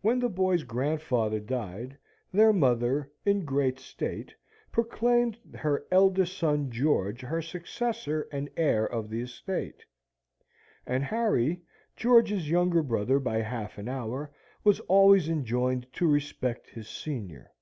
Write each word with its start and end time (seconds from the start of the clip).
When 0.00 0.18
the 0.18 0.30
boys' 0.30 0.62
grandfather 0.62 1.38
died, 1.38 1.98
their 2.32 2.54
mother, 2.54 3.12
in 3.26 3.44
great 3.44 3.78
state, 3.78 4.34
proclaimed 4.70 5.36
her 5.54 5.84
eldest 5.90 6.38
son 6.38 6.70
George 6.70 7.20
her 7.20 7.42
successor 7.42 8.26
and 8.32 8.48
heir 8.56 8.86
of 8.88 9.10
the 9.10 9.20
estate; 9.20 9.84
and 10.86 11.04
Harry, 11.04 11.60
George's 11.96 12.48
younger 12.48 12.82
brother 12.82 13.18
by 13.18 13.42
half 13.42 13.76
an 13.76 13.88
hour, 13.90 14.30
was 14.64 14.80
always 14.88 15.28
enjoined 15.28 15.86
to 15.92 16.06
respect 16.08 16.70
his 16.70 16.88
senior. 16.88 17.52